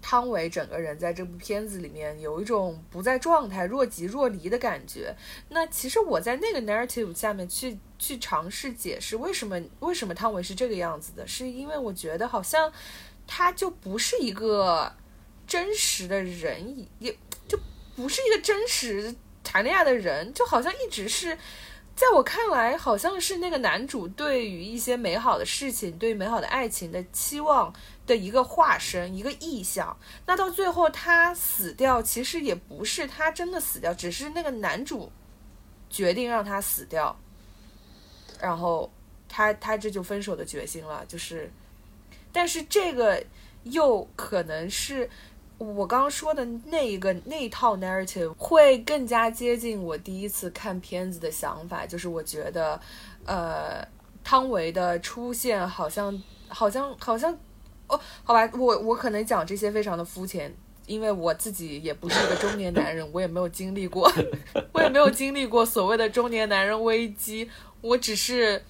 [0.01, 5.13] 汤唯整个人在这部片子里面有一种不在状态、若即若离的感觉。
[5.49, 12.71] 那其实我在那个 narrative 下面去去尝试解释为什么为什么汤唯是这个样子的，是因为我觉得好像
[13.27, 14.93] 他就不是一个
[15.45, 17.13] 真实的人，也
[17.45, 17.59] 就
[17.93, 21.37] 不是一个真实谈恋爱的人，就好像一直是。
[21.95, 27.73] 在我看来，好像是那个男主对于一些美好的事情、对于美好的爱情的期望
[28.07, 29.95] 的一个化身、一个意象。
[30.25, 35.11] 那到最后他死掉，其实也不是他真的死掉，只是那个男主
[35.89, 37.15] 决定让他死掉，
[38.41, 38.91] 然后
[39.29, 41.05] 他他这就分手的决心了。
[41.07, 41.51] 就是，
[42.31, 43.23] 但是这个
[43.63, 45.09] 又可能是。
[45.63, 52.79] 我刚刚说的那一个那套 narrative 会更加接近我第一次看片子的想法，就是我觉得，
[53.25, 53.87] 呃，
[54.23, 57.33] 汤唯的出现好像好像好像，
[57.87, 60.53] 哦，好吧，我我可能讲这些非常的肤浅，
[60.85, 64.11] 因为我自己也不是个中年男人，我也没有经历过，
[64.73, 67.49] 我也没有经历过所谓的中年男人危机，
[67.81, 68.61] 我只是。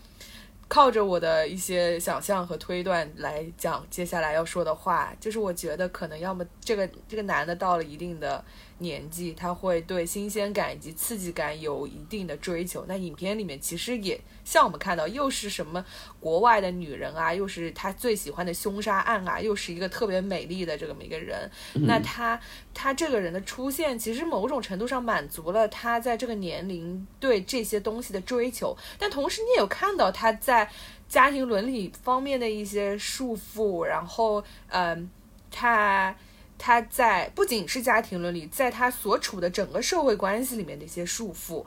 [0.74, 8.44] 靠着我的一些想象和推断来讲接下来要说的话，就是我觉得可能要么这个这个男的到了一定的
[8.84, 12.86] 年纪，他会对新鲜感以及刺激感有一定的追求。
[12.88, 15.84] 那影片里面其实也像我们看到，又是什么
[16.20, 21.50] 国外的女人啊，又是他最喜欢的凶杀案啊，又是一个特别美丽的这么一个人。
[21.88, 22.40] 那他
[22.76, 30.70] 他这个人的出现，其实某种程度上满足了他在这个年龄对这些东西的追求，但同时你也有看到他在
[31.08, 35.10] 家庭伦理方面的一些束缚，然后嗯，
[35.50, 36.16] 他。
[36.66, 41.66] 他在不仅是家庭伦理，在他所处的整个社会关系里面的一些束缚，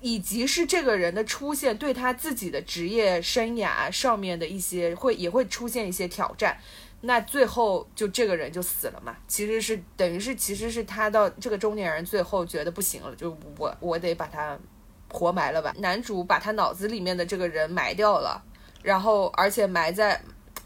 [0.00, 6.56] 以及是这个人的出现对他自己的职业生涯上面的一些会也会出现一些挑战。
[7.00, 14.56] 那最后就这个人就死了嘛，其实是等于是其实是他到这个中年人最后觉得不行了，就我我得把他
[15.10, 15.74] 活埋了吧。
[15.78, 18.40] 男主把他脑子里面的这个人埋掉了，
[18.84, 20.22] 然后而且埋在。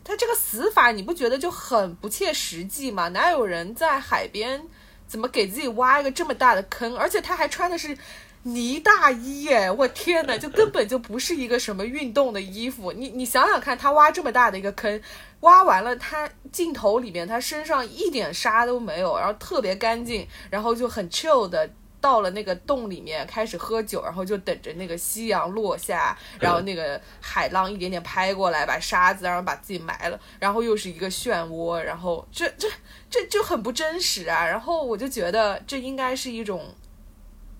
[0.07, 3.09] 他这个死法你不觉得就很不切实际吗？
[3.09, 4.63] 哪有人在海边
[5.09, 6.97] 怎么给自己挖一个这么大的坑？
[6.97, 7.99] 而且他还穿的是
[8.45, 12.93] 呢大衣，哎，我天呐，就根本就不是一个什么运动的衣服。
[12.93, 15.01] 你你想想看，他挖这么大的一个坑，
[15.41, 21.69] 挖完了，他镜头里面他身上一点沙都没有，然后特别干净，然后就很 chill 的
[22.01, 32.69] 到了那个洞里面开始喝酒，然后就等着那个夕阳落下，然后那个海浪一点点拍过来，把沙子然后把自己埋了，然后又是一个漩涡，然后这这
[33.11, 34.47] 这就很不真实啊。
[34.47, 36.75] 然后我就觉得这应该是一种。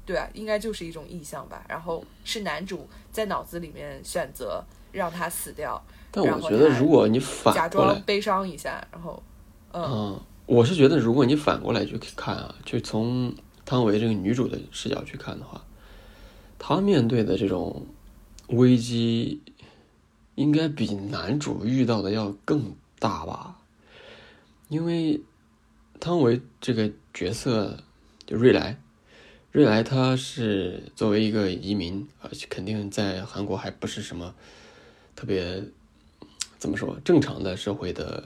[0.05, 1.65] 对啊，应该就是一种意象吧。
[1.69, 5.83] 然后是男主在脑子里面选择让他死掉。
[6.13, 9.21] 但我觉得，如果你反假装悲伤一下，然后，
[9.73, 13.35] 嗯，我是觉得，如果你反过来去看啊，就从
[13.67, 15.67] 汤唯这个女主的视角去看的话，
[16.59, 17.85] 她面对的这种
[18.49, 19.43] 危机，
[20.37, 23.59] 应该比男主遇到的要更大吧？
[24.69, 25.21] 因为
[26.01, 27.77] 汤唯这个角色
[28.25, 28.81] 就瑞来。
[29.53, 34.35] 瑞来他是作为一个移民，而且肯定在韩国还不是什么
[35.15, 35.65] 特别
[36.59, 38.25] 怎么说正常的社会的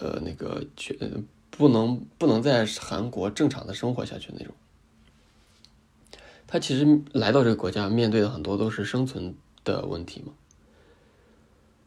[0.00, 0.98] 呃那个去
[1.50, 4.54] 不能不能在韩国正常的生活下去那种。
[6.46, 9.34] 他其实来到这个国家，面对的很多都是生存
[9.64, 10.32] 的问题嘛。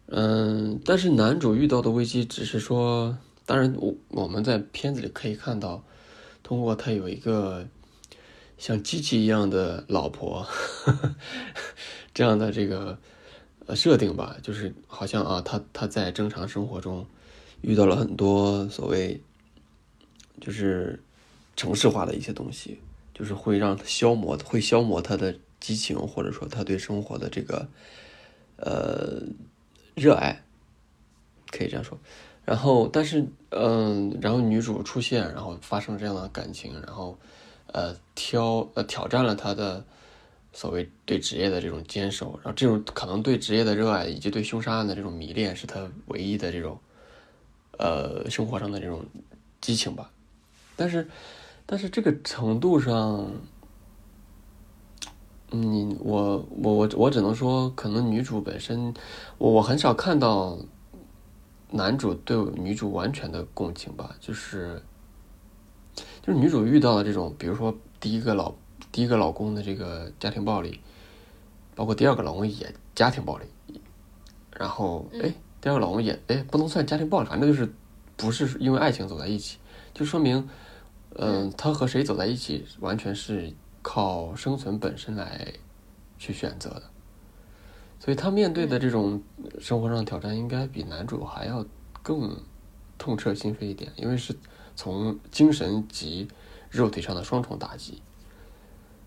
[0.08, 5.84] 嗯，但是男主遇到的危机只是说，当然我我们在片子里可以看到，
[6.43, 7.67] 通过他有一个。
[8.56, 10.47] 像机器一样的老婆，
[12.13, 12.97] 这样的这个
[13.65, 17.06] 呃设定吧，就是好像啊，他他在正常生活中
[17.60, 19.21] 遇到了很多所谓
[20.43, 20.99] 就是
[21.56, 22.79] 城市化的一些东西，
[23.13, 27.67] 就是会让他消磨，会消磨他的激情，或者说他对生活的这个
[28.58, 29.21] 呃
[29.95, 30.43] 热爱，
[31.49, 31.97] 可以这样说。
[32.45, 37.17] 然后，但是嗯，然后女主出现，然后发生这样的感情，然后。
[37.67, 39.84] 呃，挑呃挑战了他的
[40.51, 46.77] 所谓对职业的这种坚守，然后这种可能对职业的热爱以及对凶杀案的这种迷恋，是他唯一的这种
[47.79, 49.03] 呃生活上的这种
[49.60, 50.12] 激情吧。
[50.75, 51.07] 但是，
[51.65, 53.31] 但是这个程度上，
[55.49, 58.93] 你，我我我我只能说，可能女主本身，
[59.38, 60.57] 我我很少看到
[61.71, 64.81] 男主对女主完全的共情吧，就是。
[66.23, 68.51] 就是女主遇到的这种，比如说第一个老
[68.91, 70.79] 第一个老公的这个家庭暴力，
[71.75, 73.45] 包括第二个老公也家庭暴力，
[74.57, 75.31] 然后哎，
[75.62, 77.71] 第二个老公也哎不能算家庭暴力，反正就是
[78.15, 79.59] 不是因为爱情走在一起，
[79.93, 80.49] 就说明，
[81.15, 85.54] 嗯，他和谁走在一起完全是靠生存本身来
[86.17, 86.84] 去选择的，
[87.99, 89.21] 所以他面对的这种
[89.60, 91.65] 生活上的挑战，应该比男主还要
[92.02, 92.38] 更
[92.97, 94.36] 痛彻心扉一点，因为是。
[94.76, 96.28] 从精神及
[96.71, 98.02] 肉体上的双重打击，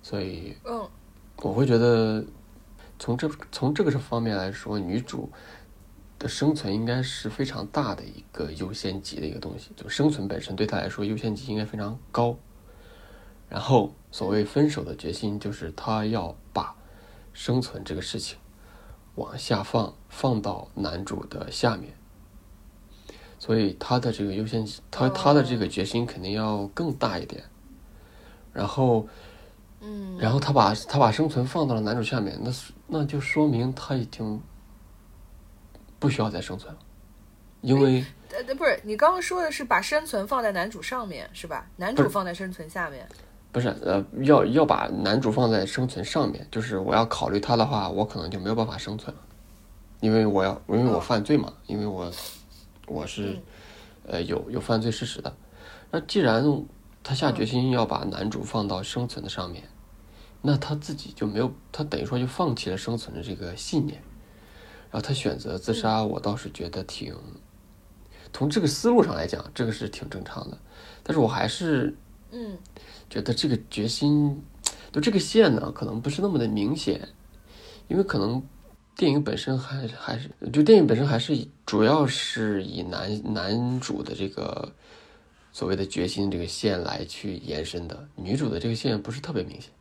[0.01, 0.89] 所以，嗯，
[1.39, 2.25] 我会觉得，
[3.01, 5.29] 从这从这个方面来说，女主
[6.27, 12.37] 的生存应该是非常大的一个优先级的一个东西，就生存本身对他来说优先级应该非常高。
[13.49, 16.75] 然后，所谓分手的决心，就是他要把
[17.33, 18.37] 生存这个事情
[19.15, 21.95] 往下放，放到男主的下面。
[23.39, 27.45] 所以他的这个优先级，他他的这个决心肯定要更大一点。
[28.53, 29.07] 然后，
[29.81, 32.51] 嗯，然后他把他把生存放到了男主下面，那
[32.89, 34.43] 那就说明他已经
[35.99, 36.79] 不需要再生存了，
[37.61, 41.67] 因为呃不是你刚刚说的是把生存放在男主上面是吧？
[41.77, 43.07] 男主放在生存下面？
[43.53, 49.23] 不是呃要要把男主放在生存上面，就是我要考虑他的话，我可能就没有办法生存了，
[50.01, 52.11] 因为我要因为我犯罪嘛，因为我。
[52.89, 53.37] 我是，
[54.07, 55.37] 呃，有有犯罪事实的。
[55.91, 56.45] 那既然
[57.03, 59.65] 他下决心要把男主放到生存的上面，
[60.41, 64.01] 那他自己就没有，他等于说就放弃了生存的这个信念，
[64.91, 66.03] 然后他选择自杀。
[66.03, 67.15] 我倒是觉得挺，
[68.33, 70.59] 从这个思路上来讲，这个是挺正常的。
[71.03, 71.97] 但是我还是，
[72.33, 72.57] 嗯，
[73.09, 74.43] 觉得这个决心，
[74.93, 77.09] 就这个线呢，可能不是那么的明显，
[77.89, 78.43] 因为可能。
[78.99, 84.73] 电影本身还还是就电影本身还是主要是以男男主的这个
[85.53, 89.76] 所谓的决心这个线来去延伸的，女主的这个线不是特别明显，对。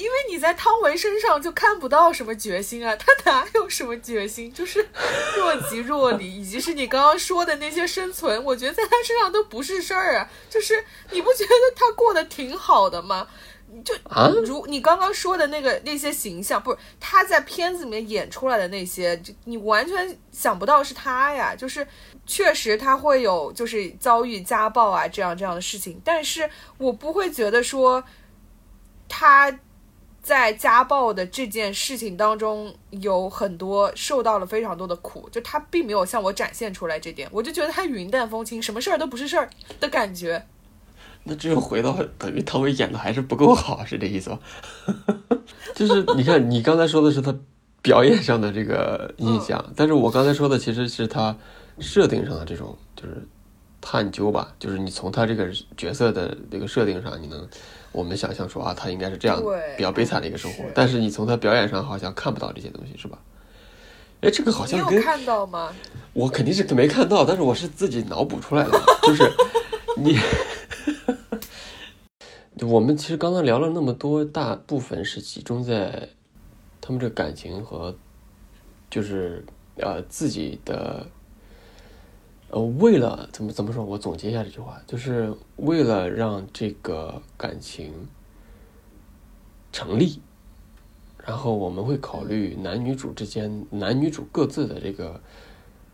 [0.00, 4.88] 因为你在汤唯身上就看不到什么决心啊，他哪有什么决心，就是
[5.36, 13.28] 若即若离，以及是你刚刚说的那些生存，我觉得在他身上都不是事儿啊，就是你不觉得他过得挺好的吗？
[13.84, 13.94] 就
[14.42, 21.54] 如你刚刚说的那个那些形象，不是他在片子里面演出来的那些，就你完全想不到是他呀。
[21.54, 21.86] 就是
[22.26, 28.02] 确实他会有就是遭遇家暴啊这样这样的事情，但是我不会觉得说
[29.08, 29.56] 他
[30.30, 39.50] 在家暴的这件事情当中有很多受到了非常多的苦，就他并没有向我展现出来这点，我就觉得他云淡风轻，什么事儿都不是事儿
[39.80, 40.46] 的感觉。
[41.24, 44.38] 那只有回到等于汤唯演的还是不够好，是这意思吧？
[45.74, 47.36] 就是你看，你刚才说的是他
[47.82, 51.36] 表演上的这个印象，但是我刚才说的其实是他
[51.80, 53.26] 设定上的这种就是
[53.80, 57.48] 探究吧，就是你从他这个角色的这个设定上，你能
[57.92, 63.18] 我们想象说啊，他应该是这样对比较悲惨的一个生活，但是你从他表演上好像看不到这些东西，是吧？
[64.20, 65.72] 哎，这个好像跟看到吗？
[66.12, 69.30] 我肯定是没看到，但是我是自己脑补出来的，就是
[69.96, 70.18] 你，
[72.66, 76.08] 我们其实刚刚聊了那么多，大部分是集中在
[76.82, 77.96] 他们这个感情和，
[78.90, 79.42] 就是
[79.76, 81.06] 呃自己的，
[82.50, 87.92] 呃为了怎么怎么说，我总结一下这句话，就是为了让这个感情
[89.72, 90.20] 成立，
[91.24, 95.20] 然后我们会考虑男女主之间男女主各自的这个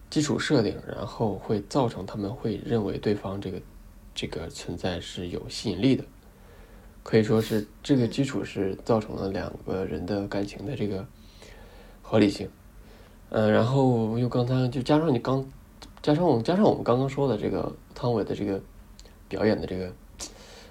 [0.09, 3.61] 基础设定，然后会造成他们会认为对方这个
[4.15, 6.05] 这个存在是有吸引力的，
[7.03, 11.07] 可以说是这个基础是造成了两个人的感情的这个
[12.01, 12.49] 合理性。
[13.29, 15.45] 嗯，然后又刚才就加上你刚
[16.03, 18.61] 加上我们加上我们刚刚说的这个汤唯的这个
[19.29, 19.93] 表演的这个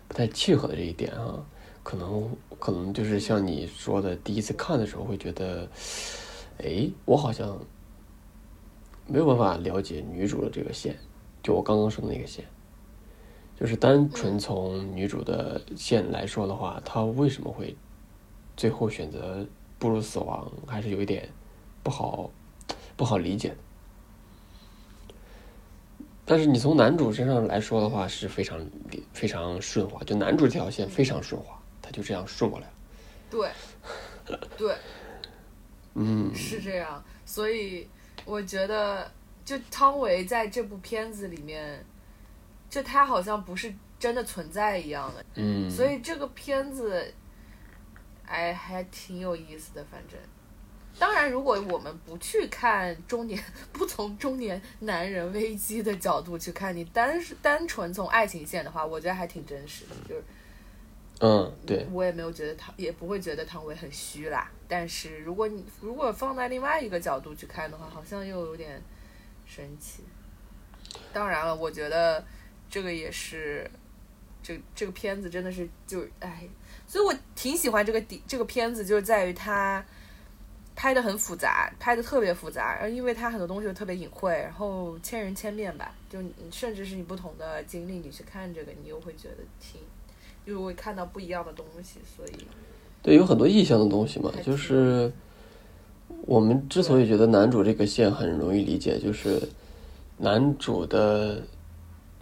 [0.08, 1.46] 不太契合的这一点啊，
[1.84, 5.68] 可能可能就是像你说的，第一次看的时候会觉得，
[6.64, 7.60] 哎，我好像
[9.08, 10.98] 没有办法了解女主的这个线，
[11.44, 12.46] 就我刚刚说的那个线，
[13.60, 17.76] 就是单纯从女主的线来说的话，她为什么会
[18.56, 19.46] 最后选择
[19.78, 21.28] 步入死亡，还是有一点
[21.84, 22.30] 不好
[22.96, 23.58] 不好理解的。
[26.26, 28.60] 但是你从男主身上来说的话，是非常
[29.14, 32.74] 非常顺滑，就男主这条线非常顺滑，他就这样顺过来了。
[33.30, 33.52] 对，
[34.58, 34.76] 对，
[35.94, 37.04] 嗯，是这样。
[37.26, 37.88] 所以
[38.26, 39.12] 我觉得，
[39.44, 41.86] 就汤唯在这部片子里面，
[42.70, 45.26] 就他好像不是真的存在一样的。
[45.36, 47.14] 嗯，所以这个片子，
[48.26, 49.86] 哎，还挺有意思的。
[49.92, 50.20] 反正，
[50.98, 53.42] 当然，如果我们不去看中年，
[53.74, 59.96] 不从中年男人危机的角度去看，你单是单纯从爱情线的话，我觉得还挺真实的。
[60.08, 60.24] 就是
[61.20, 64.50] 嗯，对，我也没有觉得唐，也不会觉得汤唯很虚啦。
[64.68, 68.82] 但是如果你如果放在另外一个角度去看的话，好像又有点
[69.46, 70.04] 神奇。
[71.12, 72.24] 当然了，我觉得
[72.70, 73.70] 这个也是，
[74.44, 76.48] 这这个片子真的是就哎，
[76.88, 79.84] 所以我挺喜欢这个底这个片子，就是在于它
[80.76, 86.20] 拍的很复杂，拍的特别复杂，然后因为它很多东西又特别隐晦，然后千人千面吧，就
[86.52, 89.80] 甚至是你不同的经历，你去看这个，你又会觉得挺，
[90.44, 92.46] 又会看到不一样的东西，所以。
[93.02, 95.12] 对，有很多意象的东西嘛，就是
[96.22, 99.42] 我们之所以觉得男主这个线很容易理解，就是
[100.18, 101.42] 男主的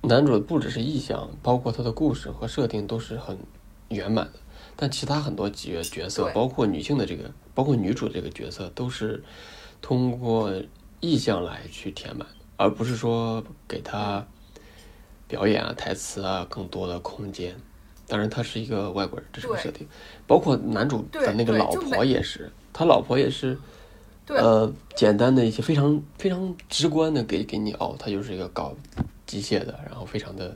[0.01, 3.38] 男主不只是意象，包括他的故事和设定都是很
[3.89, 4.39] 圆满的，
[4.76, 9.24] 但其他很多角角色，包括女性的这个，包括女主这个角色，都是
[9.82, 10.51] 通过
[10.99, 14.26] 意象来去填满，而不是说给她
[15.28, 17.55] 表演啊、台词啊更多的空间。
[18.05, 19.88] 当然，他是一个外国人，这是个设定。
[20.28, 23.57] 包括男主的那个老婆也是，他老婆也是，
[24.28, 28.76] 呃，简单的一些非常非常直观的给给你哦，他就是一个搞
[29.26, 30.55] 机械的，然后非常的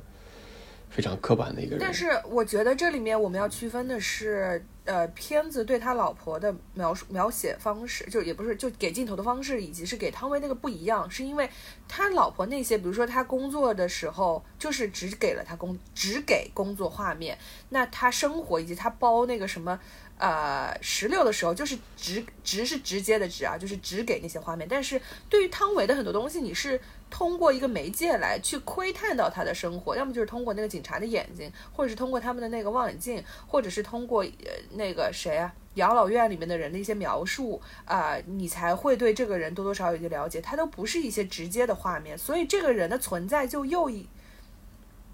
[0.90, 1.80] 非常刻板的一个人。
[1.80, 11.50] 但是我觉得这里面我们要区分的是，呃，片子对他老婆的描述描写方式，就也不是就给镜头的方式，以及是给汤唯那个不一样，是因为
[11.88, 17.38] 他老婆那些，比如说他工作的时候，就是只给了他工只给工作画面，
[17.70, 19.80] 那他生活以及他包那个什么。
[20.20, 24.68] 呃，石榴的时候就是直直是直接的直啊，就是只给那些画面。
[24.68, 40.42] 但是对于汤唯的很多东西，你是通过一个媒介来去窥探到他的生活，要么就是通过那个警察的眼睛，或者是通过他们的那个望远镜，或者是通过呃那个谁啊养老院里面的人的一些描述啊、你才会对这个人多多少少有一些了解。
[40.42, 44.08] 他都不是一些直接的画面，所以这个人的存在就又一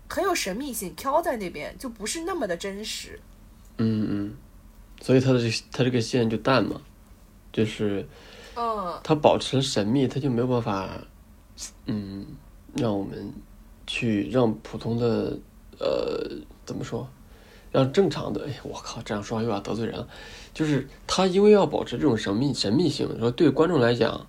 [0.09, 3.19] 很有神秘性，飘在那边就不是那么的真实。
[3.77, 4.37] 嗯嗯，
[5.01, 6.79] 所以他的这他这个线就淡嘛，
[7.51, 8.07] 就是
[8.55, 10.89] 嗯，他保持神秘，他就没有办法，
[11.85, 12.25] 嗯，
[12.75, 13.33] 让我们
[13.85, 15.37] 去让普通的
[15.79, 16.29] 呃
[16.65, 17.07] 怎么说，
[17.71, 20.07] 让正常的，哎，我靠，这样说话又要得罪人了。
[20.53, 24.27] 就是他因为要保持这种神秘神秘性，说对观众来讲，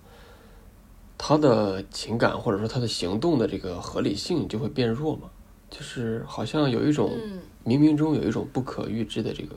[1.17, 5.29] 他的情感或者说他的行动的这个合理性就会变弱嘛，
[5.69, 7.39] 就是好像有一种嗯。
[7.65, 9.55] 冥冥中有一种不可预知的这个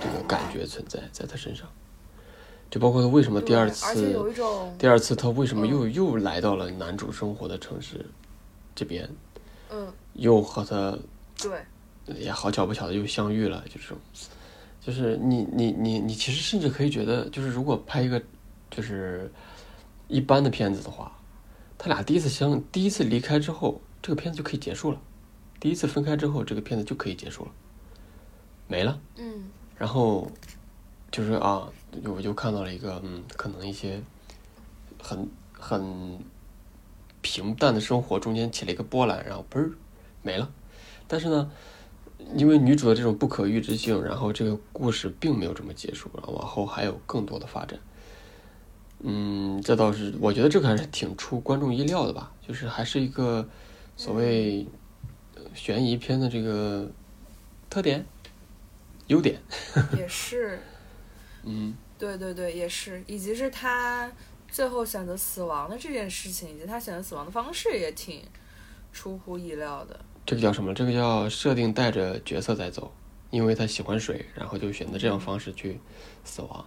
[0.00, 1.68] 这个感觉存在在他身上，
[2.70, 3.94] 就包括他为什么第二次
[4.78, 5.68] 第二次他为什么嗯。
[5.68, 8.04] 又、又来到了男主生活的城市
[8.74, 9.08] 这边，
[9.70, 10.96] 嗯，又和他
[11.40, 11.58] 对，
[12.14, 13.94] 也好巧不巧的又相遇了，就是，
[14.80, 18.20] 就是你你你你其实甚至可以觉得，就是如果拍一个
[18.70, 19.30] 就是
[20.08, 21.10] 一般的片子的话，
[21.78, 25.00] 他俩第一次相第一次离开之后，这个片子就可以结束了，
[25.60, 27.50] 第一次分开之后，这个片子就可以结束了，
[28.66, 29.00] 没了。
[29.16, 29.44] 嗯。
[29.76, 30.30] 然后
[31.10, 31.68] 就是啊，
[32.04, 34.00] 我就看到了一个嗯，可能一些
[35.02, 36.18] 很很
[37.20, 39.70] 平淡的生活中间起了一个波澜，然后嘣儿
[40.22, 40.50] 没了。
[41.08, 41.50] 但是呢，
[42.34, 47.78] 因为女主的这种不可预知性，然后这个故事并没有这么结束，然后往后还有更多的发展。
[49.00, 53.48] 嗯，这倒是我觉得这个还是挺出观众意料的吧，就是还是一个
[53.96, 54.66] 所谓
[55.34, 56.90] 呃悬疑片的这个
[57.68, 58.06] 特点、
[59.08, 59.40] 优点。
[59.96, 60.58] 也是，
[61.44, 61.74] 嗯。
[61.98, 64.10] 对对对，也是，以及是他
[64.48, 68.22] 最后选择死亡的这件事情，以及他选择死亡的方式也挺
[68.92, 69.98] 出乎意料的。
[70.24, 70.74] 这个叫什么？
[70.74, 72.92] 这个叫设定带着角色在走，
[73.30, 75.80] 因为他喜欢水，然后就选择这样方式去
[76.24, 76.66] 死亡。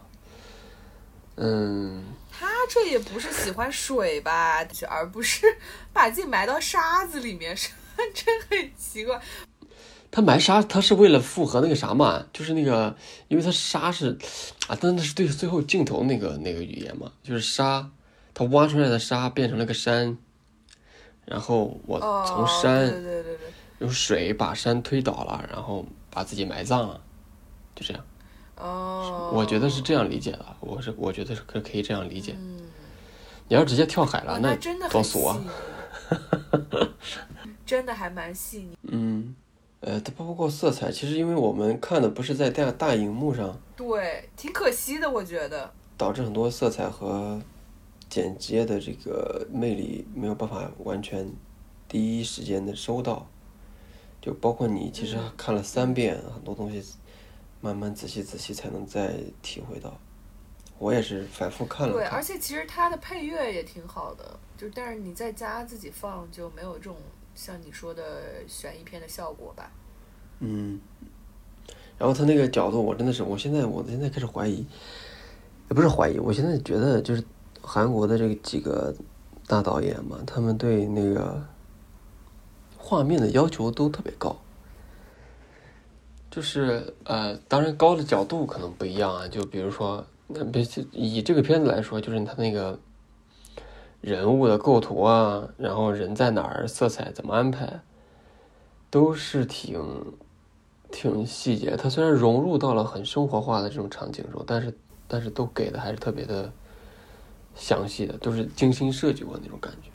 [1.36, 5.45] 嗯，他这也不是喜欢水吧，而不是
[5.93, 7.69] 把自己埋到沙子里面，是
[8.13, 9.21] 真很奇怪。
[10.12, 12.95] 他埋沙，他是为了符合那个啥嘛，就是那个，
[13.28, 14.18] 因为他沙是
[14.68, 17.89] 啊，但那是对最后镜头那个那个语言嘛，就是沙，
[18.34, 20.18] 他挖出来的沙变成了个山，
[21.26, 23.38] 然后我哦，从山、对对对对，
[23.80, 26.99] 用水把山推倒了，然后把自己埋葬了，
[27.76, 28.03] 就这样。
[28.57, 32.36] 哦，我觉得是这样理解的，我是我觉得是可可以这样理解。
[32.38, 32.60] 嗯，
[33.47, 35.38] 你要直接跳海哇了，那多俗啊！
[35.39, 35.47] 腻，
[37.66, 38.78] 真的还蛮细腻。
[38.89, 39.34] 嗯，
[39.82, 45.71] 呃，它包括色彩，其实因为我们看的不是在大大荧幕上，对，挺可惜的，我觉得。
[45.97, 47.41] 导致很多色彩和
[48.09, 51.30] 剪接的这个魅力没有办法完全
[51.88, 53.27] 第一时间的收到。
[54.21, 56.84] 就包括你其实嗯看了三遍，很多东西
[57.61, 59.97] 慢慢仔细仔细才能再体会到。
[60.77, 66.97] 我也是反复看了对，而且其实它的配乐也挺好的，就但是你在家自己放就没有这种
[67.39, 68.03] 像你说的
[68.49, 69.71] 悬疑片的效果吧。
[70.41, 70.77] 嗯，
[71.97, 74.65] 然后他那个角度，我真的是，我现在我现在开始怀疑，
[75.69, 77.23] 不是怀疑，我现在觉得就是
[77.61, 78.93] 韩国的这几个
[79.47, 81.41] 大导演嘛，他们对那个
[82.77, 84.35] 画面的要求都特别高，
[86.29, 90.61] 就是呃，当然高的角度可能不一样啊，就比如说，那别
[90.91, 92.77] 以这个片子来说，就是他那个
[94.01, 97.81] 人物的构图啊，然后人在哪儿，色彩怎么安排，
[98.89, 99.83] 都是挺
[100.91, 101.75] 挺细节。
[101.75, 104.73] 它虽然融入到了很生活化的这种场景中，但是
[105.07, 106.51] 但是都给的还是特别的
[107.55, 109.89] 详细的，都是精心设计过的那种感觉，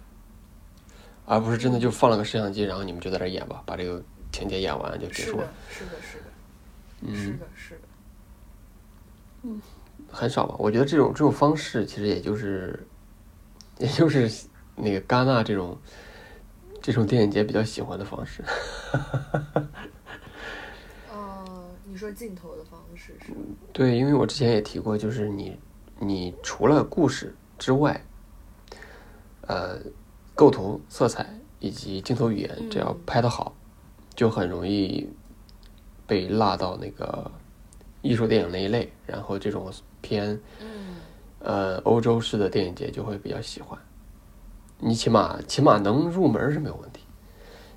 [1.24, 6.24] 而不是真的就放了个摄像机，然后你们就在这演吧，把这个情节演完就结束了。，是的，是的，
[7.16, 7.80] 是嗯，的，是的。
[10.10, 10.54] 很少吧？
[10.58, 12.86] 我觉得这种这种方式其实也就是
[13.78, 14.30] 也就是
[14.76, 15.76] 那个戛纳这种
[16.80, 18.44] 这种电影节比较喜欢的方式。
[21.10, 23.32] 哦，你说镜头的方式是？
[23.72, 25.58] 对，因为我之前也提过，就是你
[25.98, 28.04] 你除了故事之外，
[29.42, 29.78] 呃，
[30.34, 31.26] 构图、色彩
[31.60, 33.54] 以及镜头语言，只要嗯拍得好，
[34.14, 35.08] 就很容易
[36.06, 37.30] 被落到那个
[38.02, 39.72] 艺术电影那一类，然后这种
[40.02, 40.96] 偏嗯，
[41.44, 43.78] 呃欧洲式的电影节就会比较喜欢。
[44.78, 47.02] 你起码起码能入门是没有问题。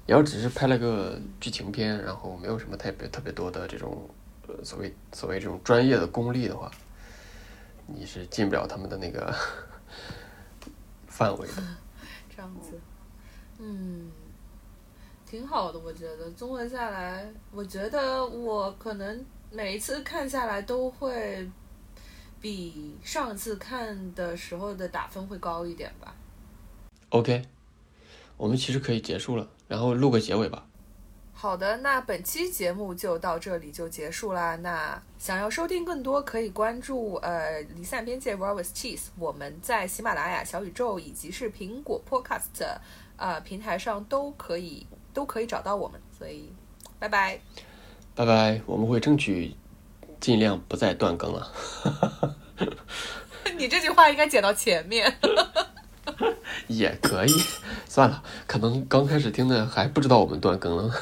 [0.06, 4.10] 你要只是拍了个剧情片，然后没有什么特别特别多的这种
[4.48, 6.72] 呃所谓所谓这种专业的功力的话，
[7.86, 9.36] 你是进不了他们的那个
[11.08, 11.54] 范围的。
[12.34, 12.80] 这样子，
[13.60, 14.10] 嗯，
[15.26, 21.50] 挺好的，我觉得综合下来，我觉得我可能每一次看下来都会
[22.42, 26.16] 比上次看的时候的打分会高一点吧。
[27.10, 27.44] OK，
[28.36, 30.66] 我们其实可以结束了，然后录个结尾吧。
[31.34, 34.56] 好的，那本期节目就到这里就结束啦。
[34.56, 42.80] 那想要收听更多，可以关注呃离散边界 Raw with Cheese，我们在喜马拉雅、小宇宙以及是苹果 Podcast
[43.18, 46.52] 呃平台上都可以都可以找到我们，所以
[46.98, 47.40] 拜拜。
[48.16, 49.56] 拜拜，我们会争取
[50.20, 51.52] 尽量不再断更了。
[53.58, 55.18] 你这句话应该剪到前面。
[56.68, 57.32] 也可以，
[57.88, 60.94] 算了，可能刚开始听的还不知道我们断更了。